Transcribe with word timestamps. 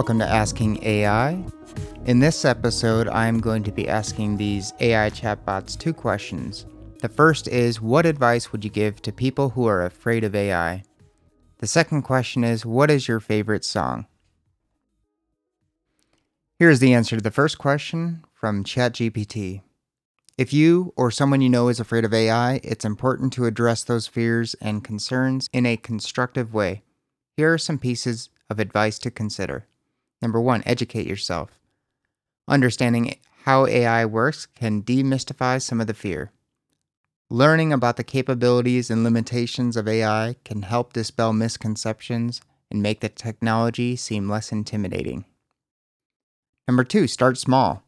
Welcome 0.00 0.20
to 0.20 0.26
Asking 0.26 0.82
AI. 0.82 1.44
In 2.06 2.20
this 2.20 2.46
episode, 2.46 3.06
I'm 3.08 3.38
going 3.38 3.62
to 3.64 3.70
be 3.70 3.86
asking 3.86 4.38
these 4.38 4.72
AI 4.80 5.10
chatbots 5.10 5.78
two 5.78 5.92
questions. 5.92 6.64
The 7.00 7.10
first 7.10 7.46
is 7.46 7.82
What 7.82 8.06
advice 8.06 8.50
would 8.50 8.64
you 8.64 8.70
give 8.70 9.02
to 9.02 9.12
people 9.12 9.50
who 9.50 9.66
are 9.66 9.84
afraid 9.84 10.24
of 10.24 10.34
AI? 10.34 10.84
The 11.58 11.66
second 11.66 12.00
question 12.00 12.44
is 12.44 12.64
What 12.64 12.90
is 12.90 13.08
your 13.08 13.20
favorite 13.20 13.62
song? 13.62 14.06
Here 16.58 16.70
is 16.70 16.80
the 16.80 16.94
answer 16.94 17.16
to 17.16 17.22
the 17.22 17.30
first 17.30 17.58
question 17.58 18.24
from 18.32 18.64
ChatGPT. 18.64 19.60
If 20.38 20.54
you 20.54 20.94
or 20.96 21.10
someone 21.10 21.42
you 21.42 21.50
know 21.50 21.68
is 21.68 21.78
afraid 21.78 22.06
of 22.06 22.14
AI, 22.14 22.58
it's 22.64 22.86
important 22.86 23.34
to 23.34 23.44
address 23.44 23.84
those 23.84 24.06
fears 24.06 24.54
and 24.62 24.82
concerns 24.82 25.46
in 25.52 25.66
a 25.66 25.76
constructive 25.76 26.54
way. 26.54 26.84
Here 27.36 27.52
are 27.52 27.58
some 27.58 27.78
pieces 27.78 28.30
of 28.48 28.58
advice 28.58 28.98
to 29.00 29.10
consider. 29.10 29.66
Number 30.22 30.40
one, 30.40 30.62
educate 30.66 31.06
yourself. 31.06 31.58
Understanding 32.48 33.16
how 33.44 33.66
AI 33.66 34.04
works 34.04 34.46
can 34.46 34.82
demystify 34.82 35.62
some 35.62 35.80
of 35.80 35.86
the 35.86 35.94
fear. 35.94 36.32
Learning 37.30 37.72
about 37.72 37.96
the 37.96 38.04
capabilities 38.04 38.90
and 38.90 39.04
limitations 39.04 39.76
of 39.76 39.86
AI 39.86 40.34
can 40.44 40.62
help 40.62 40.92
dispel 40.92 41.32
misconceptions 41.32 42.40
and 42.70 42.82
make 42.82 43.00
the 43.00 43.08
technology 43.08 43.96
seem 43.96 44.28
less 44.28 44.52
intimidating. 44.52 45.24
Number 46.66 46.84
two, 46.84 47.06
start 47.06 47.38
small. 47.38 47.82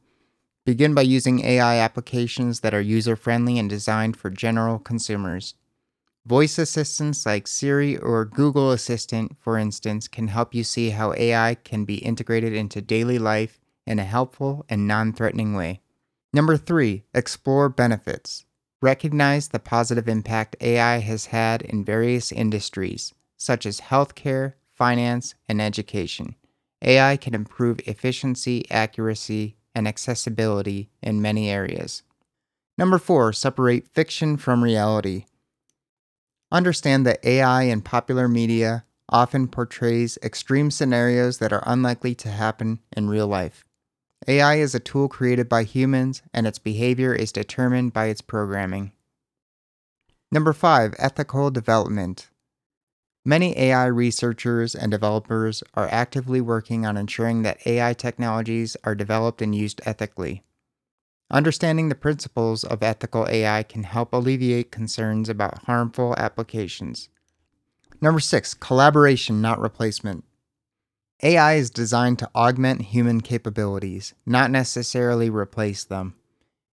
Begin 0.64 0.94
by 0.94 1.02
using 1.02 1.44
AI 1.44 1.78
applications 1.78 2.60
that 2.60 2.72
are 2.72 2.80
user 2.80 3.16
friendly 3.16 3.58
and 3.58 3.68
designed 3.68 4.16
for 4.16 4.30
general 4.30 4.78
consumers. 4.78 5.54
Voice 6.24 6.56
assistants 6.56 7.26
like 7.26 7.48
Siri 7.48 7.96
or 7.96 8.24
Google 8.24 8.70
Assistant, 8.70 9.36
for 9.40 9.58
instance, 9.58 10.06
can 10.06 10.28
help 10.28 10.54
you 10.54 10.62
see 10.62 10.90
how 10.90 11.12
AI 11.14 11.56
can 11.56 11.84
be 11.84 11.96
integrated 11.96 12.52
into 12.52 12.80
daily 12.80 13.18
life 13.18 13.58
in 13.88 13.98
a 13.98 14.04
helpful 14.04 14.64
and 14.68 14.86
non 14.86 15.12
threatening 15.12 15.54
way. 15.54 15.80
Number 16.32 16.56
three, 16.56 17.02
explore 17.12 17.68
benefits. 17.68 18.44
Recognize 18.80 19.48
the 19.48 19.58
positive 19.58 20.08
impact 20.08 20.54
AI 20.60 20.98
has 20.98 21.26
had 21.26 21.62
in 21.62 21.84
various 21.84 22.30
industries, 22.30 23.12
such 23.36 23.66
as 23.66 23.80
healthcare, 23.80 24.54
finance, 24.70 25.34
and 25.48 25.60
education. 25.60 26.36
AI 26.82 27.16
can 27.16 27.34
improve 27.34 27.80
efficiency, 27.86 28.64
accuracy, 28.70 29.56
and 29.74 29.88
accessibility 29.88 30.88
in 31.02 31.22
many 31.22 31.50
areas. 31.50 32.02
Number 32.78 32.98
four, 32.98 33.32
separate 33.32 33.88
fiction 33.88 34.36
from 34.36 34.62
reality. 34.64 35.26
Understand 36.52 37.06
that 37.06 37.24
AI 37.24 37.62
in 37.62 37.80
popular 37.80 38.28
media 38.28 38.84
often 39.08 39.48
portrays 39.48 40.18
extreme 40.22 40.70
scenarios 40.70 41.38
that 41.38 41.50
are 41.50 41.62
unlikely 41.66 42.14
to 42.16 42.28
happen 42.28 42.80
in 42.94 43.08
real 43.08 43.26
life. 43.26 43.64
AI 44.28 44.56
is 44.56 44.74
a 44.74 44.80
tool 44.80 45.08
created 45.08 45.48
by 45.48 45.64
humans, 45.64 46.20
and 46.34 46.46
its 46.46 46.58
behavior 46.58 47.14
is 47.14 47.32
determined 47.32 47.94
by 47.94 48.06
its 48.06 48.20
programming. 48.20 48.92
Number 50.30 50.52
five, 50.52 50.94
ethical 50.98 51.50
development. 51.50 52.28
Many 53.24 53.56
AI 53.58 53.86
researchers 53.86 54.74
and 54.74 54.90
developers 54.90 55.62
are 55.72 55.88
actively 55.90 56.42
working 56.42 56.84
on 56.84 56.98
ensuring 56.98 57.42
that 57.42 57.66
AI 57.66 57.94
technologies 57.94 58.76
are 58.84 58.94
developed 58.94 59.40
and 59.40 59.54
used 59.54 59.80
ethically. 59.86 60.44
Understanding 61.32 61.88
the 61.88 61.94
principles 61.94 62.62
of 62.62 62.82
ethical 62.82 63.26
AI 63.26 63.62
can 63.62 63.84
help 63.84 64.12
alleviate 64.12 64.70
concerns 64.70 65.30
about 65.30 65.64
harmful 65.64 66.14
applications. 66.18 67.08
Number 68.02 68.20
six, 68.20 68.52
collaboration, 68.52 69.40
not 69.40 69.58
replacement. 69.58 70.24
AI 71.22 71.54
is 71.54 71.70
designed 71.70 72.18
to 72.18 72.30
augment 72.34 72.82
human 72.82 73.22
capabilities, 73.22 74.12
not 74.26 74.50
necessarily 74.50 75.30
replace 75.30 75.84
them. 75.84 76.14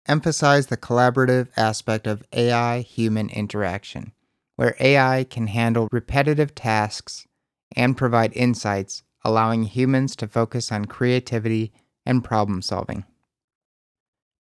Emphasize 0.06 0.66
the 0.66 0.76
collaborative 0.76 1.48
aspect 1.56 2.06
of 2.06 2.24
AI 2.32 2.80
human 2.80 3.28
interaction 3.30 4.12
where 4.56 4.74
AI 4.80 5.22
can 5.22 5.46
handle 5.46 5.88
repetitive 5.92 6.52
tasks 6.52 7.28
and 7.76 7.96
provide 7.96 8.32
insights, 8.34 9.04
allowing 9.24 9.62
humans 9.62 10.16
to 10.16 10.26
focus 10.26 10.72
on 10.72 10.86
creativity 10.86 11.72
and 12.04 12.24
problem 12.24 12.60
solving. 12.60 13.04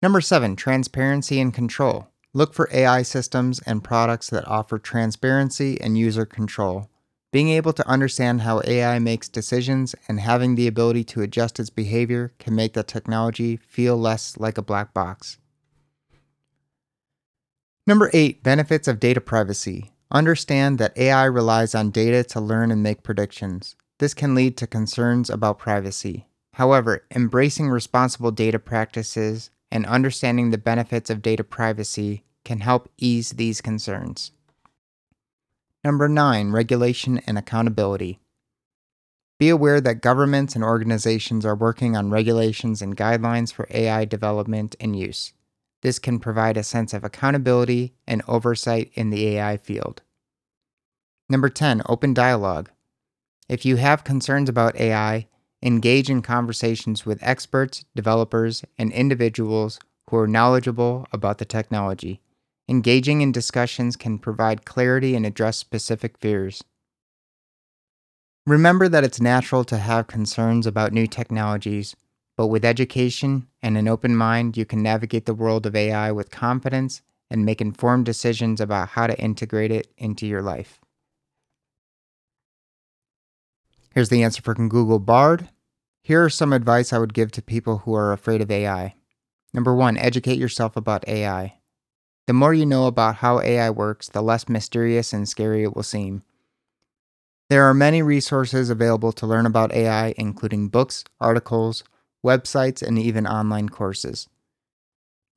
Number 0.03 0.19
seven, 0.19 0.57
transparency 0.57 1.39
and 1.39 1.53
control. 1.53 2.09
Look 2.33 2.53
for 2.53 2.67
AI 2.73 3.03
systems 3.03 3.61
and 3.65 3.81
products 3.81 4.29
that 4.31 4.45
offer 4.45 4.77
transparency 4.77 5.79
and 5.79 5.97
user 5.97 6.25
control. 6.25 6.89
Being 7.31 7.47
able 7.47 7.71
to 7.71 7.87
understand 7.87 8.41
how 8.41 8.61
AI 8.65 8.99
makes 8.99 9.29
decisions 9.29 9.95
and 10.09 10.19
having 10.19 10.55
the 10.55 10.67
ability 10.67 11.05
to 11.05 11.21
adjust 11.21 11.57
its 11.57 11.69
behavior 11.69 12.33
can 12.37 12.53
make 12.53 12.73
the 12.73 12.83
technology 12.83 13.55
feel 13.55 13.95
less 13.95 14.35
like 14.37 14.57
a 14.57 14.61
black 14.61 14.93
box. 14.93 15.37
Number 17.87 18.11
eight, 18.11 18.43
benefits 18.43 18.89
of 18.89 18.99
data 18.99 19.21
privacy. 19.21 19.93
Understand 20.11 20.79
that 20.79 20.97
AI 20.97 21.23
relies 21.23 21.73
on 21.73 21.91
data 21.91 22.25
to 22.25 22.41
learn 22.41 22.71
and 22.71 22.83
make 22.83 23.03
predictions. 23.03 23.77
This 23.99 24.13
can 24.13 24.35
lead 24.35 24.57
to 24.57 24.67
concerns 24.67 25.29
about 25.29 25.59
privacy. 25.59 26.27
However, 26.55 27.05
embracing 27.15 27.69
responsible 27.69 28.31
data 28.31 28.59
practices 28.59 29.49
and 29.73 29.87
understanding 29.87 30.51
the 30.51 30.57
benefits 30.59 31.09
of 31.09 31.23
data 31.23 31.43
privacy 31.43 32.23
can 32.45 32.59
help 32.59 32.87
ease 32.99 33.31
these 33.31 33.59
concerns. 33.59 34.31
Number 35.83 36.07
nine, 36.07 36.51
regulation 36.51 37.19
and 37.25 37.39
accountability. 37.39 38.19
Be 39.39 39.49
aware 39.49 39.81
that 39.81 40.03
governments 40.03 40.53
and 40.53 40.63
organizations 40.63 41.43
are 41.43 41.55
working 41.55 41.97
on 41.97 42.11
regulations 42.11 42.83
and 42.83 42.95
guidelines 42.95 43.51
for 43.51 43.67
AI 43.71 44.05
development 44.05 44.75
and 44.79 44.95
use. 44.95 45.33
This 45.81 45.97
can 45.97 46.19
provide 46.19 46.55
a 46.55 46.63
sense 46.63 46.93
of 46.93 47.03
accountability 47.03 47.95
and 48.05 48.21
oversight 48.27 48.91
in 48.93 49.09
the 49.09 49.27
AI 49.29 49.57
field. 49.57 50.03
Number 51.27 51.49
10, 51.49 51.81
open 51.89 52.13
dialogue. 52.13 52.69
If 53.49 53.65
you 53.65 53.77
have 53.77 54.03
concerns 54.03 54.49
about 54.49 54.79
AI, 54.79 55.27
engage 55.63 56.09
in 56.09 56.21
conversations 56.21 57.05
with 57.05 57.23
experts, 57.23 57.85
developers, 57.95 58.63
and 58.77 58.91
individuals 58.91 59.79
who 60.09 60.17
are 60.17 60.27
knowledgeable 60.27 61.07
about 61.13 61.37
the 61.37 61.45
technology. 61.45 62.21
Engaging 62.67 63.21
in 63.21 63.31
discussions 63.31 63.95
can 63.95 64.19
provide 64.19 64.65
clarity 64.65 65.15
and 65.15 65.25
address 65.25 65.57
specific 65.57 66.17
fears. 66.17 66.63
Remember 68.45 68.89
that 68.89 69.05
it's 69.05 69.21
natural 69.21 69.63
to 69.63 69.77
have 69.77 70.07
concerns 70.07 70.67
about 70.67 70.91
new 70.91 71.07
technologies, 71.07 71.95
but 72.35 72.47
with 72.47 72.65
education 72.65 73.47
and 73.61 73.77
an 73.77 73.87
open 73.87 74.17
mind, 74.17 74.57
you 74.57 74.65
can 74.65 74.83
navigate 74.83 75.25
the 75.25 75.33
world 75.33 75.65
of 75.65 75.77
AI 75.77 76.11
with 76.11 76.29
confidence 76.29 77.01
and 77.29 77.45
make 77.45 77.61
informed 77.61 78.05
decisions 78.05 78.59
about 78.59 78.89
how 78.89 79.07
to 79.07 79.17
integrate 79.17 79.71
it 79.71 79.87
into 79.97 80.27
your 80.27 80.41
life. 80.41 80.79
Here's 83.93 84.09
the 84.09 84.23
answer 84.23 84.41
for 84.41 84.55
Google 84.55 84.99
Bard. 84.99 85.49
Here 86.05 86.21
are 86.21 86.29
some 86.29 86.51
advice 86.51 86.91
I 86.91 86.97
would 86.97 87.13
give 87.13 87.31
to 87.31 87.41
people 87.41 87.79
who 87.79 87.95
are 87.95 88.11
afraid 88.11 88.41
of 88.41 88.51
AI. 88.51 88.95
Number 89.53 89.73
one, 89.73 89.97
educate 89.97 90.37
yourself 90.37 90.75
about 90.75 91.07
AI. 91.07 91.59
The 92.27 92.33
more 92.33 92.53
you 92.53 92.65
know 92.65 92.87
about 92.87 93.15
how 93.15 93.39
AI 93.39 93.69
works, 93.69 94.09
the 94.09 94.21
less 94.21 94.49
mysterious 94.49 95.13
and 95.13 95.29
scary 95.29 95.63
it 95.63 95.73
will 95.73 95.83
seem. 95.83 96.23
There 97.49 97.63
are 97.63 97.73
many 97.73 98.01
resources 98.01 98.69
available 98.69 99.13
to 99.13 99.25
learn 99.25 99.45
about 99.45 99.73
AI, 99.73 100.13
including 100.17 100.67
books, 100.67 101.05
articles, 101.21 101.85
websites, 102.25 102.81
and 102.81 102.99
even 102.99 103.25
online 103.25 103.69
courses. 103.69 104.27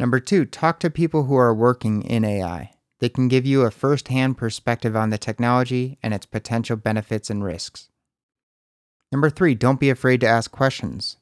Number 0.01 0.19
two, 0.19 0.45
talk 0.45 0.81
to 0.81 0.91
people 0.91 1.25
who 1.25 1.37
are 1.37 1.55
working 1.55 2.03
in 2.03 2.25
AI. 2.25 2.73
They 2.99 3.09
can 3.09 3.29
give 3.29 3.47
you 3.47 3.63
a 3.63 3.71
first 3.71 4.09
hand 4.09 4.37
perspective 4.37 4.97
on 4.97 5.11
the 5.11 5.19
technology 5.19 5.97
and 6.03 6.13
its 6.13 6.27
potential 6.27 6.77
benefits 6.77 7.31
and 7.31 7.45
risks. 7.45 7.89
Number 9.13 9.31
three, 9.31 9.55
don't 9.55 9.81
be 9.81 9.91
afraid 9.91 10.21
to 10.21 10.27
ask 10.27 10.51
questions. 10.51 11.17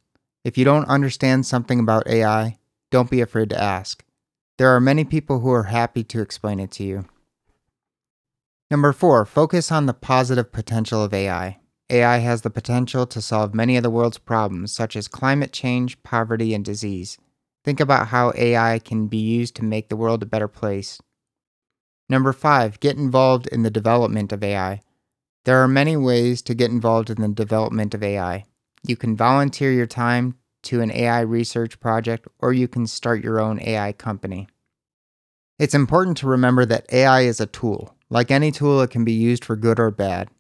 If 0.45 0.59
you 0.59 0.65
don't 0.65 0.89
understand 0.89 1.47
something 1.47 1.81
about 1.81 2.07
AI, 2.07 2.59
don't 2.91 3.11
be 3.11 3.21
afraid 3.21 3.51
to 3.51 3.61
ask. 3.61 4.05
There 4.59 4.75
are 4.75 4.81
many 4.81 5.05
people 5.05 5.41
who 5.41 5.51
are 5.51 5.65
happy 5.65 6.05
to 6.05 6.21
explain 6.21 6.61
it 6.61 6.71
to 6.73 6.85
you. 6.85 7.07
Number 8.71 8.93
four, 8.93 9.25
focus 9.25 9.71
on 9.71 9.87
the 9.87 9.95
positive 9.95 10.53
potential 10.53 11.03
of 11.03 11.13
AI. 11.13 11.59
AI 11.91 12.19
has 12.19 12.43
the 12.43 12.51
potential 12.51 13.07
to 13.07 13.21
solve 13.21 13.55
many 13.55 13.77
of 13.77 13.83
the 13.83 13.91
world's 13.91 14.19
problems, 14.19 14.73
such 14.73 14.97
as 14.97 15.07
climate 15.07 15.53
change, 15.53 16.03
poverty, 16.03 16.55
and 16.55 16.65
disease. 16.65 17.19
Think 17.65 17.81
about 17.81 18.09
how 18.09 18.33
AI 18.37 18.79
can 18.79 19.07
be 19.07 19.19
used 19.19 19.57
to 19.57 19.65
make 19.65 19.89
the 19.89 19.97
world 19.97 20.23
a 20.23 20.27
better 20.27 20.49
place. 20.49 21.01
Number 22.09 22.33
five, 22.33 22.81
get 22.81 22.97
involved 22.97 23.47
in 23.49 23.63
the 23.63 23.71
development 23.71 24.33
of 24.33 24.43
AI. 24.43 24.81
There 25.45 25.63
are 25.63 25.69
many 25.69 25.95
ways 25.95 26.41
to 26.43 26.55
get 26.55 26.71
involved 26.71 27.11
in 27.11 27.21
the 27.21 27.29
development 27.29 27.93
of 27.93 28.03
AI. 28.03 28.45
You 28.83 28.97
can 28.97 29.15
volunteer 29.15 29.71
your 29.71 29.87
time 29.87 30.39
to 30.63 30.81
an 30.81 30.91
AI 30.91 31.21
research 31.21 31.79
project, 31.81 32.27
or 32.39 32.55
you 32.55 32.67
can 32.67 32.87
start 32.87 33.23
your 33.23 33.39
own 33.39 33.61
AI 33.61 33.93
company. 33.93 34.49
It's 35.59 35.75
important 35.75 36.17
to 36.19 36.27
remember 36.27 36.65
that 36.65 36.91
AI 36.91 37.23
is 37.23 37.41
a 37.41 37.47
tool. 37.47 37.95
Like 38.09 38.31
any 38.31 38.51
tool, 38.51 38.81
it 38.81 38.91
can 38.91 39.05
be 39.05 39.13
used 39.13 39.45
for 39.45 39.55
good 39.55 39.79
or 39.79 39.91
bad. 39.91 40.31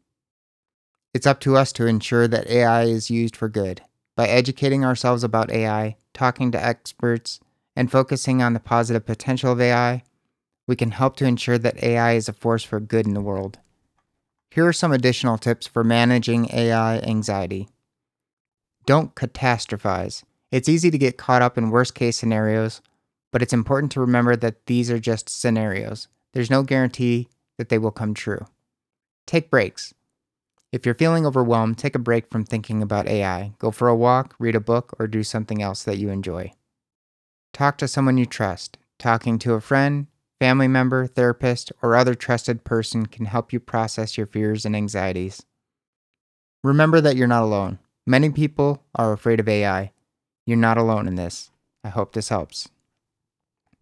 It's 1.13 1.27
up 1.27 1.39
to 1.41 1.57
us 1.57 1.71
to 1.73 1.87
ensure 1.87 2.27
that 2.27 2.49
AI 2.49 2.85
is 2.85 3.11
used 3.11 3.37
for 3.37 3.51
good. 3.51 3.83
By 4.17 4.27
educating 4.29 4.85
ourselves 4.85 5.23
about 5.23 5.51
AI, 5.51 5.97
talking 6.15 6.51
to 6.53 6.65
experts, 6.65 7.41
and 7.77 7.93
focusing 7.93 8.43
on 8.43 8.55
the 8.55 8.61
positive 8.61 9.05
potential 9.05 9.53
of 9.53 9.61
AI, 9.61 10.03
we 10.67 10.77
can 10.77 10.93
help 10.93 11.17
to 11.17 11.27
ensure 11.27 11.59
that 11.59 11.83
AI 11.83 12.13
is 12.15 12.29
a 12.29 12.33
force 12.33 12.65
for 12.65 12.81
good 12.81 13.07
in 13.07 13.15
the 13.15 13.21
world. 13.21 13.59
Here 14.55 14.69
are 14.69 14.73
some 14.73 14.93
additional 14.93 15.37
tips 15.37 15.67
for 15.67 15.83
managing 15.83 16.49
AI 16.55 16.99
anxiety. 16.99 17.71
Don't 18.87 19.17
catastrophize. 19.17 20.23
It's 20.53 20.69
easy 20.69 20.93
to 20.93 20.97
get 20.99 21.19
caught 21.19 21.43
up 21.43 21.59
in 21.59 21.71
worst 21.71 21.97
case 21.97 22.17
scenarios, 22.17 22.81
but 23.33 23.43
it's 23.43 23.53
important 23.53 23.91
to 23.91 24.01
remember 24.01 24.37
that 24.37 24.67
these 24.67 24.93
are 24.93 25.01
just 25.01 25.29
scenarios. 25.29 26.07
There's 26.35 26.53
no 26.53 26.63
guarantee 26.63 27.29
that 27.59 27.69
they 27.69 27.79
will 27.79 27.91
come 27.91 28.15
true. 28.15 28.47
Take 29.27 29.51
breaks. 29.51 29.93
If 30.71 30.87
you're 30.87 30.95
feeling 30.95 31.27
overwhelmed, 31.27 31.77
take 31.77 31.97
a 31.97 31.99
break 31.99 32.31
from 32.31 32.45
thinking 32.45 32.81
about 32.81 33.09
AI. 33.09 33.55
Go 33.59 33.73
for 33.73 33.89
a 33.89 33.97
walk, 33.97 34.37
read 34.39 34.55
a 34.55 34.61
book, 34.61 34.95
or 35.01 35.09
do 35.09 35.25
something 35.25 35.63
else 35.63 35.83
that 35.83 35.99
you 35.99 36.11
enjoy. 36.11 36.53
Talk 37.53 37.77
to 37.79 37.89
someone 37.89 38.19
you 38.19 38.27
trust. 38.27 38.79
Talking 39.01 39.41
to 39.41 39.55
a 39.55 39.61
friend, 39.61 40.07
family 40.45 40.69
member, 40.69 41.07
therapist, 41.07 41.73
or 41.81 41.97
other 41.97 42.15
trusted 42.15 42.65
person 42.65 43.07
can 43.07 43.25
help 43.25 43.51
you 43.51 43.59
process 43.59 44.19
your 44.19 44.27
fears 44.27 44.67
and 44.67 44.77
anxieties. 44.77 45.43
Remember 46.63 47.01
that 47.01 47.17
you're 47.17 47.27
not 47.27 47.45
alone. 47.45 47.79
Many 48.07 48.29
people 48.29 48.83
are 48.95 49.15
afraid 49.15 49.41
of 49.41 49.49
AI. 49.49 49.93
You're 50.45 50.59
not 50.59 50.77
alone 50.77 51.09
in 51.09 51.15
this. 51.15 51.51
I 51.83 51.89
hope 51.89 52.13
this 52.13 52.29
helps. 52.29 52.69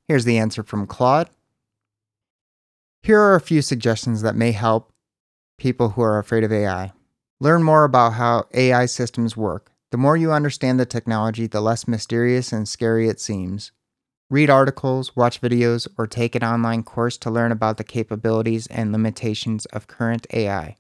Here's 0.07 0.25
the 0.25 0.39
answer 0.39 0.63
from 0.63 0.87
Claude. 0.87 1.31
Here 3.03 3.19
are 3.19 3.35
a 3.35 3.41
few 3.41 3.61
suggestions 3.61 4.23
that 4.23 4.37
may 4.37 4.53
help 4.53 4.93
people 5.59 5.89
who 5.89 6.03
are 6.03 6.21
afraid 6.21 6.45
of 6.45 6.53
AI. 6.53 6.93
Learn 7.41 7.65
more 7.65 7.83
about 7.83 8.13
how 8.13 8.47
AI 8.55 8.87
systems 8.87 9.37
work. 9.37 9.73
The 9.91 9.99
more 9.99 10.17
you 10.17 10.31
understand 10.31 10.79
the 10.79 10.87
technology, 10.87 11.49
the 11.49 11.61
less 11.61 11.89
mysterious 11.89 12.53
and 12.53 12.69
scary 12.69 13.09
it 13.09 13.19
seems. 13.19 13.73
Read 14.33 14.49
articles, 14.49 15.15
watch 15.15 15.43
videos, 15.43 15.87
or 15.99 16.07
take 16.07 16.35
an 16.35 16.43
online 16.43 16.85
course 16.85 17.19
to 17.19 17.31
learn 17.31 17.53
about 17.53 17.77
the 17.77 17.85
capabilities 17.85 18.67
and 18.69 18.91
limitations 18.91 19.67
of 19.67 19.89
current 19.89 20.27
AI. 20.33 20.79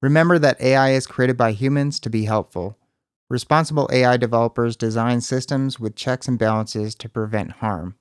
Remember 0.00 0.38
that 0.38 0.58
AI 0.62 0.92
is 0.92 1.06
created 1.06 1.36
by 1.36 1.52
humans 1.52 2.00
to 2.00 2.08
be 2.08 2.24
helpful. 2.24 2.78
Responsible 3.28 3.90
AI 3.92 4.16
developers 4.16 4.76
design 4.76 5.20
systems 5.20 5.78
with 5.78 5.94
checks 5.94 6.26
and 6.26 6.38
balances 6.38 6.94
to 6.94 7.08
prevent 7.10 7.52
harm. 7.52 7.96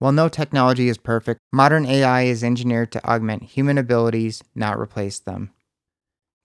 While 0.00 0.10
no 0.10 0.28
technology 0.28 0.88
is 0.88 0.98
perfect, 0.98 1.38
modern 1.52 1.86
AI 1.86 2.22
is 2.22 2.42
engineered 2.42 2.90
to 2.90 3.08
augment 3.08 3.44
human 3.44 3.78
abilities, 3.78 4.42
not 4.52 4.80
replace 4.80 5.20
them. 5.20 5.52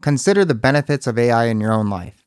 Consider 0.04 0.46
the 0.46 0.54
benefits 0.54 1.08
of 1.08 1.18
AI 1.18 1.46
in 1.46 1.60
your 1.60 1.74
own 1.74 1.90
life. 1.90 2.21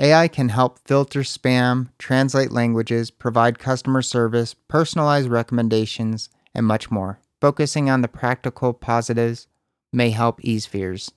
AI 0.00 0.28
can 0.28 0.48
help 0.48 0.78
filter 0.86 1.20
spam, 1.20 1.90
translate 1.98 2.50
languages, 2.50 3.10
provide 3.10 3.58
customer 3.58 4.00
service, 4.00 4.54
personalize 4.66 5.28
recommendations, 5.28 6.30
and 6.54 6.64
much 6.64 6.90
more. 6.90 7.20
Focusing 7.38 7.90
on 7.90 8.00
the 8.00 8.08
practical 8.08 8.72
positives 8.72 9.46
may 9.92 10.08
help 10.08 10.42
ease 10.42 10.64
fears. 10.64 11.10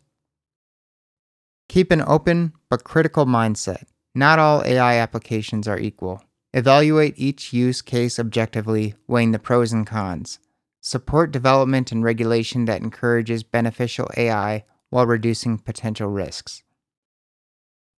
Keep 1.70 1.92
an 1.92 2.04
open 2.06 2.52
but 2.70 2.84
critical 2.84 3.26
mindset. 3.26 3.86
Not 4.14 4.38
all 4.38 4.64
AI 4.66 4.98
applications 4.98 5.66
are 5.66 5.80
equal. 5.80 6.22
Evaluate 6.54 7.14
each 7.18 7.54
use 7.54 7.82
case 7.82 8.20
objectively, 8.20 8.96
weighing 9.08 9.32
the 9.32 9.40
pros 9.40 9.72
and 9.72 9.88
cons. 9.88 10.40
Support 10.82 11.32
development 11.32 11.94
and 11.94 12.04
regulation 12.04 12.66
that 12.66 12.82
encourages 12.82 13.44
beneficial 13.44 14.10
AI 14.18 14.66
while 14.90 15.08
reducing 15.08 15.58
potential 15.58 16.10
risks. 16.10 16.64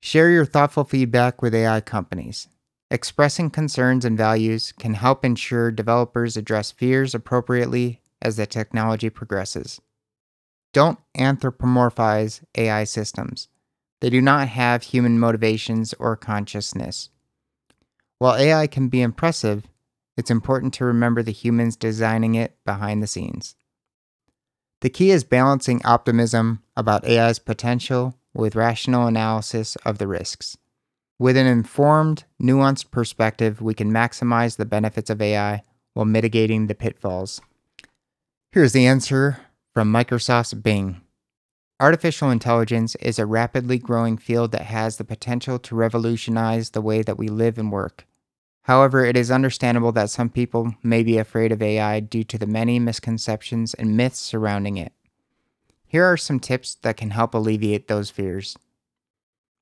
Share 0.02 0.30
your 0.30 0.46
thoughtful 0.46 0.84
feedback 0.84 1.42
with 1.42 1.56
AI 1.56 1.82
companies. 1.82 2.48
Expressing 2.92 3.50
concerns 3.50 4.06
and 4.06 4.18
values 4.18 4.72
can 4.72 4.94
help 4.94 5.26
ensure 5.26 5.72
developers 5.72 6.38
address 6.38 6.72
fears 6.72 7.16
appropriately 7.16 8.02
as 8.22 8.38
the 8.38 8.46
technology 8.46 9.10
progresses. 9.10 9.82
Don't 10.74 11.00
anthropomorphize 11.18 12.44
AI 12.56 12.84
systems. 12.84 13.48
They 14.02 14.10
do 14.10 14.22
not 14.22 14.50
have 14.50 14.84
human 14.84 15.20
motivations 15.20 15.94
or 15.96 16.16
consciousness. 16.16 17.10
While 18.20 18.36
AI 18.36 18.68
can 18.68 18.88
be 18.90 19.02
impressive, 19.02 19.66
it's 20.18 20.32
important 20.32 20.74
to 20.76 20.86
remember 20.86 21.24
the 21.24 21.32
humans 21.32 21.76
designing 21.76 22.36
it 22.36 22.58
behind 22.66 23.02
the 23.02 23.08
scenes. 23.08 23.56
The 24.82 24.90
key 24.90 25.12
is 25.12 25.24
balancing 25.24 25.82
optimism 25.86 26.62
about 26.76 27.06
AI's 27.06 27.40
potential 27.40 28.18
with 28.36 28.56
rational 28.56 29.08
analysis 29.08 29.76
of 29.78 29.98
the 29.98 30.08
risks. 30.08 30.58
With 31.18 31.38
an 31.38 31.48
informed, 31.48 32.26
nuanced 32.42 32.92
perspective, 32.92 33.62
we 33.62 33.74
can 33.74 33.92
maximize 33.92 34.58
the 34.58 34.66
benefits 34.66 35.10
of 35.10 35.22
AI 35.22 35.64
while 35.94 36.06
mitigating 36.06 36.68
the 36.68 36.76
pitfalls. 36.76 37.42
Here's 38.52 38.74
the 38.74 38.86
answer 38.86 39.40
from 39.74 39.92
Microsoft's 39.92 40.54
Bing. 40.54 41.02
Artificial 41.80 42.30
intelligence 42.30 42.96
is 42.96 43.20
a 43.20 43.26
rapidly 43.26 43.78
growing 43.78 44.18
field 44.18 44.52
that 44.52 44.62
has 44.62 44.98
the 44.98 45.04
potential 45.04 45.60
to 45.60 45.76
revolutionize 45.76 46.70
the 46.70 46.82
way 46.82 47.02
that 47.02 47.18
we 47.18 47.28
live 47.28 47.58
and 47.58 47.72
work. 47.72 48.06
However, 48.64 49.06
it 49.06 49.16
is 49.16 49.30
understandable 49.30 49.92
that 49.92 50.10
some 50.10 50.30
people 50.30 50.74
may 50.82 51.04
be 51.04 51.18
afraid 51.18 51.52
of 51.52 51.62
AI 51.62 52.00
due 52.00 52.24
to 52.24 52.38
the 52.38 52.48
many 52.48 52.80
misconceptions 52.80 53.74
and 53.74 53.96
myths 53.96 54.20
surrounding 54.20 54.78
it. 54.78 54.94
Here 55.96 56.12
are 56.12 56.18
some 56.18 56.42
tips 56.42 56.76
that 56.82 56.98
can 56.98 57.12
help 57.12 57.34
alleviate 57.34 57.88
those 57.88 58.10
fears. 58.10 58.58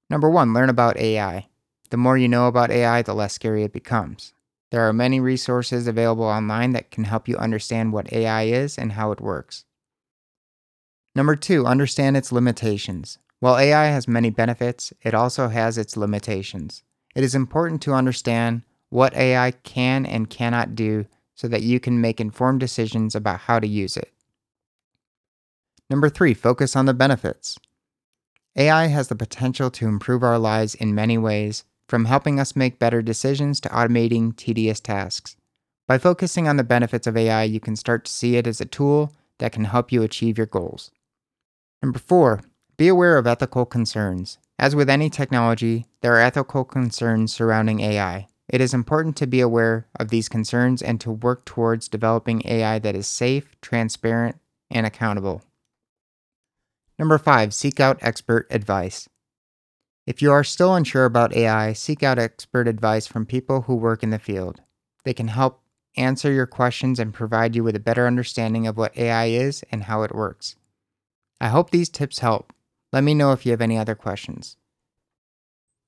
Number 0.09 0.27
one, 0.31 0.51
learn 0.51 0.67
about 0.67 0.97
AI. 0.97 1.47
The 1.91 1.97
more 1.97 2.17
you 2.17 2.27
know 2.27 2.47
about 2.47 2.71
AI, 2.71 3.03
the 3.03 3.13
less 3.13 3.33
scary 3.33 3.61
it 3.61 3.71
becomes. 3.71 4.33
There 4.71 4.81
are 4.81 4.93
many 4.93 5.19
resources 5.19 5.85
available 5.85 6.23
online 6.23 6.71
that 6.71 6.89
can 6.89 7.03
help 7.03 7.27
you 7.27 7.37
understand 7.37 7.93
what 7.93 8.11
AI 8.11 8.45
is 8.45 8.79
and 8.79 8.93
how 8.93 9.11
it 9.11 9.21
works. 9.21 9.65
Number 11.13 11.35
two, 11.35 11.67
understand 11.67 12.17
its 12.17 12.31
limitations. 12.31 13.19
While 13.39 13.59
AI 13.59 13.85
has 13.89 14.07
many 14.07 14.31
benefits, 14.31 14.91
it 15.03 15.13
also 15.13 15.49
has 15.49 15.77
its 15.77 15.95
limitations. 15.95 16.81
It 17.13 17.23
is 17.23 17.35
important 17.35 17.79
to 17.83 17.93
understand 17.93 18.63
what 18.89 19.13
AI 19.13 19.51
can 19.51 20.03
and 20.03 20.31
cannot 20.31 20.73
do 20.73 21.05
so 21.35 21.47
that 21.49 21.61
you 21.61 21.79
can 21.79 22.01
make 22.01 22.19
informed 22.19 22.59
decisions 22.59 23.13
about 23.13 23.41
how 23.41 23.59
to 23.59 23.67
use 23.67 23.95
it. 23.95 24.13
Number 25.93 26.09
three, 26.09 26.33
focus 26.33 26.75
on 26.75 26.87
the 26.87 26.93
benefits. 26.95 27.59
AI 28.55 28.87
has 28.87 29.09
the 29.09 29.15
potential 29.15 29.69
to 29.69 29.87
improve 29.87 30.23
our 30.23 30.39
lives 30.39 30.73
in 30.73 30.95
many 30.95 31.19
ways, 31.19 31.65
from 31.87 32.05
helping 32.05 32.39
us 32.39 32.55
make 32.55 32.79
better 32.79 33.03
decisions 33.03 33.59
to 33.59 33.69
automating 33.69 34.35
tedious 34.35 34.79
tasks. 34.79 35.35
By 35.87 35.99
focusing 35.99 36.47
on 36.47 36.57
the 36.57 36.63
benefits 36.63 37.05
of 37.05 37.15
AI, 37.15 37.43
you 37.43 37.59
can 37.59 37.75
start 37.75 38.05
to 38.05 38.11
see 38.11 38.37
it 38.37 38.47
as 38.47 38.59
a 38.59 38.65
tool 38.65 39.13
that 39.37 39.51
can 39.51 39.65
help 39.65 39.91
you 39.91 40.01
achieve 40.01 40.35
your 40.35 40.47
goals. 40.47 40.89
Number 41.83 41.99
four, 41.99 42.41
be 42.75 42.87
aware 42.87 43.19
of 43.19 43.27
ethical 43.27 43.67
concerns. 43.67 44.39
As 44.57 44.75
with 44.75 44.89
any 44.89 45.11
technology, 45.11 45.85
there 46.01 46.15
are 46.15 46.21
ethical 46.21 46.65
concerns 46.65 47.31
surrounding 47.31 47.81
AI. 47.81 48.25
It 48.49 48.61
is 48.61 48.73
important 48.73 49.15
to 49.17 49.27
be 49.27 49.41
aware 49.41 49.85
of 49.99 50.09
these 50.09 50.27
concerns 50.27 50.81
and 50.81 50.99
to 51.01 51.11
work 51.11 51.45
towards 51.45 51.87
developing 51.87 52.41
AI 52.45 52.79
that 52.79 52.95
is 52.95 53.05
safe, 53.05 53.55
transparent, 53.61 54.39
and 54.71 54.87
accountable. 54.87 55.43
Number 57.03 57.17
five, 57.17 57.53
seek 57.53 57.81
out 57.81 57.97
expert 57.99 58.47
advice. 58.49 59.09
If 60.07 60.21
you 60.21 60.31
are 60.31 60.45
still 60.45 60.73
unsure 60.73 61.03
about 61.03 61.35
AI, 61.35 61.73
seek 61.73 62.01
out 62.01 62.17
expert 62.17 62.65
advice 62.65 63.07
from 63.07 63.25
people 63.25 63.63
who 63.63 63.75
work 63.75 64.03
in 64.03 64.09
the 64.09 64.17
field. 64.17 64.61
They 65.03 65.13
can 65.13 65.27
help 65.27 65.61
answer 65.97 66.31
your 66.31 66.45
questions 66.45 66.99
and 66.99 67.13
provide 67.13 67.57
you 67.57 67.63
with 67.65 67.75
a 67.75 67.81
better 67.81 68.07
understanding 68.07 68.67
of 68.67 68.77
what 68.77 68.97
AI 68.97 69.25
is 69.25 69.65
and 69.69 69.83
how 69.83 70.03
it 70.03 70.15
works. 70.15 70.55
I 71.41 71.49
hope 71.49 71.71
these 71.71 71.89
tips 71.89 72.19
help. 72.19 72.53
Let 72.93 73.03
me 73.03 73.13
know 73.13 73.33
if 73.33 73.45
you 73.45 73.51
have 73.51 73.59
any 73.59 73.77
other 73.77 73.95
questions. 73.95 74.55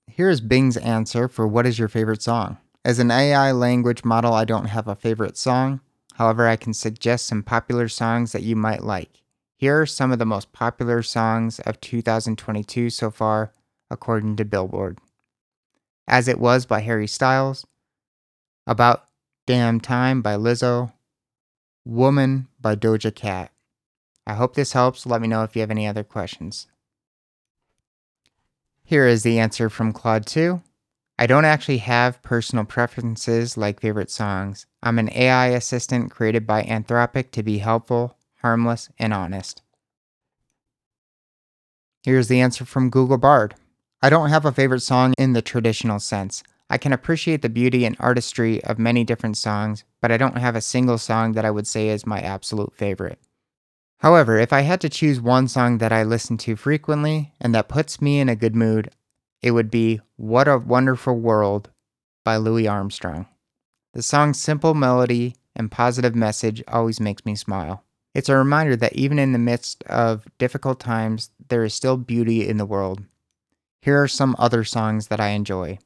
Here 0.08 0.30
is 0.30 0.42
Bing's 0.42 0.76
answer 0.76 1.30
for 1.30 1.48
what 1.48 1.66
is 1.66 1.80
your 1.80 1.88
favorite 1.88 2.24
song. 2.24 2.58
As 2.84 3.00
an 3.00 3.10
AI 3.10 3.54
language 3.54 4.04
model, 4.04 4.34
I 4.34 4.44
don't 4.44 4.66
have 4.66 4.90
a 4.90 4.98
favorite 4.98 5.38
song. 5.38 5.80
However, 6.16 6.46
I 6.46 6.58
can 6.58 6.74
suggest 6.74 7.26
some 7.26 7.42
popular 7.42 7.88
songs 7.88 8.34
that 8.34 8.44
you 8.44 8.58
might 8.58 8.84
like. 8.84 9.22
Here 9.58 9.80
are 9.82 9.86
some 9.86 10.12
of 10.12 10.20
the 10.20 10.26
most 10.26 10.52
popular 10.52 11.02
songs 11.02 11.60
of 11.60 11.80
2022 11.80 12.90
so 12.90 13.10
far, 13.10 13.54
according 13.90 14.36
to 14.36 14.46
Billboard 14.46 15.00
As 16.08 16.28
It 16.28 16.40
Was 16.40 16.66
by 16.66 16.82
Harry 16.82 17.08
Styles, 17.08 17.66
About 18.68 19.06
Damn 19.48 19.80
Time 19.80 20.22
by 20.22 20.36
Lizzo, 20.36 20.92
Woman 21.86 22.48
by 22.60 22.76
Doja 22.76 23.16
Cat. 23.16 23.52
I 24.28 24.34
hope 24.34 24.56
this 24.56 24.74
helps. 24.74 25.06
Let 25.06 25.22
me 25.22 25.28
know 25.30 25.44
if 25.44 25.56
you 25.56 25.62
have 25.62 25.72
any 25.72 25.88
other 25.88 26.04
questions. 26.04 26.68
Here 28.84 29.08
is 29.08 29.24
the 29.24 29.40
answer 29.40 29.70
from 29.70 29.94
Claude 29.94 30.26
2. 30.26 30.62
I 31.18 31.28
don't 31.28 31.46
actually 31.46 31.78
have 31.78 32.22
personal 32.24 32.66
preferences 32.66 33.56
like 33.56 33.80
favorite 33.80 34.12
songs. 34.12 34.66
I'm 34.84 35.00
an 35.00 35.10
AI 35.14 35.48
assistant 35.48 36.12
created 36.12 36.46
by 36.46 36.64
Anthropic 36.64 37.32
to 37.32 37.42
be 37.42 37.60
helpful 37.60 38.18
harmless, 38.46 38.90
and 39.00 39.12
honest. 39.12 39.64
Here's 42.04 42.28
the 42.28 42.42
answer 42.42 42.64
from 42.64 42.92
Google 42.92 43.18
Bard 43.18 43.56
I 44.04 44.12
don't 44.12 44.30
have 44.30 44.46
a 44.46 44.52
favorite 44.52 44.82
song 44.82 45.16
in 45.18 45.34
the 45.34 45.42
traditional 45.42 46.00
sense. 46.00 46.44
I 46.70 46.78
can 46.78 46.94
appreciate 46.94 47.42
the 47.42 47.50
beauty 47.50 47.86
and 47.86 47.96
artistry 48.00 48.64
of 48.64 48.78
many 48.78 49.04
different 49.04 49.38
songs, 49.38 49.84
but 50.00 50.12
I 50.12 50.18
don't 50.18 50.38
have 50.38 50.56
a 50.56 50.62
single 50.62 51.00
song 51.00 51.32
that 51.32 51.44
I 51.44 51.50
would 51.50 51.66
say 51.66 51.90
is 51.90 52.06
my 52.06 52.20
absolute 52.22 52.72
favorite. 52.76 53.18
However, 54.02 54.38
if 54.38 54.54
I 54.54 54.62
had 54.62 54.80
to 54.82 54.90
choose 54.90 55.20
one 55.20 55.48
song 55.48 55.80
that 55.80 55.92
I 55.92 56.04
listen 56.04 56.38
to 56.46 56.56
frequently 56.56 57.34
and 57.42 57.56
that 57.56 57.68
puts 57.68 58.00
me 58.00 58.20
in 58.20 58.30
a 58.30 58.36
good 58.36 58.56
mood, 58.56 58.92
it 59.42 59.52
would 59.52 59.72
be 59.72 60.02
What 60.18 60.48
a 60.48 60.60
Wonderful 60.60 61.18
World 61.18 61.72
by 62.24 62.38
Louis 62.38 62.68
Armstrong. 62.68 63.26
The 63.94 64.04
song's 64.04 64.40
simple 64.40 64.76
melody 64.76 65.36
and 65.56 65.72
positive 65.72 66.14
message 66.14 66.62
always 66.68 67.00
makes 67.00 67.26
me 67.26 67.34
smile. 67.34 67.85
It's 68.16 68.30
a 68.30 68.38
reminder 68.38 68.78
that 68.78 68.96
even 68.96 69.20
in 69.20 69.34
the 69.34 69.38
midst 69.38 69.84
of 69.84 70.26
difficult 70.38 70.80
times, 70.80 71.32
there 71.50 71.66
is 71.66 71.74
still 71.74 71.98
beauty 71.98 72.48
in 72.48 72.56
the 72.56 72.66
world. 72.66 73.04
Here 73.82 74.02
are 74.02 74.08
some 74.08 74.38
other 74.40 74.64
songs 74.64 75.08
that 75.10 75.20
I 75.20 75.30
enjoy 75.30 75.80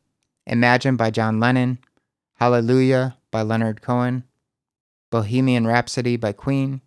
Imagine 0.45 0.95
by 0.95 1.09
John 1.09 1.39
Lennon, 1.39 1.79
Hallelujah 2.36 3.17
by 3.31 3.41
Leonard 3.41 3.81
Cohen, 3.81 4.24
Bohemian 5.12 5.65
Rhapsody 5.65 6.17
by 6.17 6.31
Queen, 6.31 6.81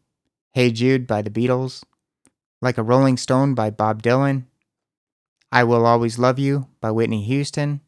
Hey 0.52 0.70
Jude 0.70 1.08
by 1.08 1.22
the 1.22 1.30
Beatles, 1.30 1.82
Like 2.60 2.78
a 2.78 2.82
Rolling 2.82 3.16
Stone 3.16 3.54
by 3.54 3.70
Bob 3.70 4.00
Dylan, 4.00 4.44
I 5.50 5.64
Will 5.64 5.86
Always 5.86 6.20
Love 6.20 6.38
You 6.38 6.68
by 6.80 6.92
Whitney 6.92 7.24
Houston, 7.24 7.80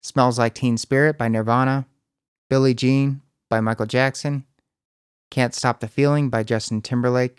Smells 0.00 0.38
Like 0.38 0.54
Teen 0.54 0.78
Spirit 0.78 1.18
by 1.18 1.26
Nirvana, 1.26 1.86
Billie 2.48 2.74
Jean 2.74 3.20
by 3.48 3.60
Michael 3.60 3.86
Jackson, 3.86 4.44
Can't 5.30 5.54
Stop 5.54 5.80
the 5.80 5.88
Feeling 5.88 6.30
by 6.30 6.42
Justin 6.42 6.80
Timberlake, 6.82 7.38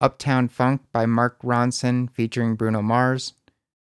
Uptown 0.00 0.48
Funk 0.48 0.82
by 0.92 1.06
Mark 1.06 1.40
Ronson 1.42 2.10
featuring 2.10 2.54
Bruno 2.54 2.82
Mars, 2.82 3.34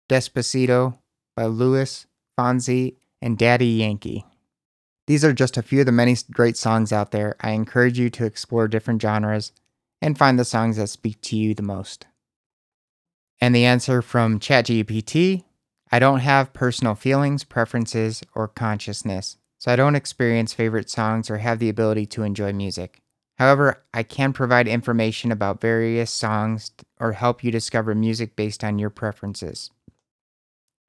Despacito 0.09 0.99
by 1.37 1.47
Luis 1.47 2.07
Fonsi, 2.39 2.97
and 3.21 3.37
Daddy 3.37 3.67
Yankee. 3.67 4.25
These 5.07 5.25
are 5.25 5.33
just 5.33 5.57
a 5.57 5.63
few 5.63 5.81
of 5.81 5.87
the 5.87 5.93
many 5.93 6.17
great 6.31 6.57
songs 6.57 6.93
out 6.93 7.11
there. 7.11 7.35
I 7.41 7.51
encourage 7.51 7.99
you 7.99 8.11
to 8.11 8.25
explore 8.25 8.69
different 8.69 9.03
genres 9.03 9.53
and 10.01 10.17
find 10.17 10.39
the 10.39 10.45
songs 10.45 10.77
that 10.77 10.89
speak 10.89 11.21
to 11.23 11.37
you 11.37 11.55
the 11.55 11.63
most. 11.63 12.07
And 13.41 13.55
the 13.55 13.65
answer 13.65 14.03
from 14.03 14.39
ChatGPT 14.39 15.45
I 15.91 15.99
don't 15.99 16.21
have 16.21 16.53
personal 16.53 16.95
feelings, 16.95 17.45
preferences, 17.45 18.23
or 18.35 18.47
consciousness, 18.47 19.39
so 19.59 19.73
I 19.73 19.77
don't 19.77 19.95
experience 19.97 20.53
favorite 20.53 20.91
songs 20.91 21.31
or 21.31 21.39
have 21.39 21.59
the 21.59 21.71
ability 21.71 22.05
to 22.07 22.25
enjoy 22.25 22.53
music. 22.53 23.01
However, 23.38 23.85
I 23.95 24.02
can 24.02 24.33
provide 24.33 24.66
information 24.66 25.30
about 25.30 25.61
various 25.61 26.11
songs 26.11 26.73
or 26.99 27.12
help 27.12 27.45
you 27.45 27.52
discover 27.52 27.95
music 27.95 28.35
based 28.35 28.64
on 28.64 28.80
your 28.80 28.90
preferences. 28.90 29.71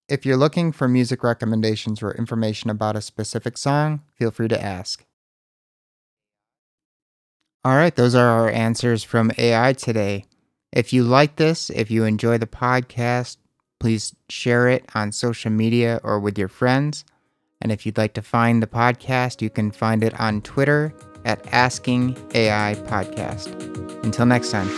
If 0.07 0.25
you're 0.25 0.37
looking 0.37 0.71
for 0.71 0.87
music 0.87 1.23
recommendations 1.23 2.01
or 2.01 2.11
information 2.11 2.71
about 2.71 2.95
a 2.95 3.01
specific 3.01 3.55
song, 3.55 4.01
feel 4.15 4.31
free 4.31 4.47
to 4.47 4.61
ask. 4.61 5.05
All 7.63 7.75
right, 7.75 7.95
those 7.95 8.15
are 8.15 8.27
our 8.27 8.49
answers 8.49 9.03
from 9.03 9.31
AI 9.37 9.73
today. 9.73 10.25
If 10.71 10.91
you 10.91 11.03
like 11.03 11.35
this, 11.35 11.69
if 11.69 11.91
you 11.91 12.05
enjoy 12.05 12.39
the 12.39 12.47
podcast, 12.47 13.37
please 13.79 14.15
share 14.27 14.67
it 14.67 14.85
on 14.95 15.11
social 15.11 15.51
media 15.51 15.99
or 16.03 16.19
with 16.19 16.39
your 16.39 16.47
friends. 16.47 17.05
And 17.61 17.71
if 17.71 17.85
you'd 17.85 17.97
like 17.97 18.13
to 18.15 18.23
find 18.23 18.63
the 18.63 18.67
podcast, 18.67 19.41
you 19.43 19.51
can 19.51 19.69
find 19.69 20.03
it 20.03 20.19
on 20.19 20.41
Twitter 20.41 20.95
at 21.25 21.45
Asking 21.53 22.15
AI 22.33 22.75
Podcast. 22.87 23.47
Until 24.03 24.25
next 24.25 24.51
time. 24.51 24.69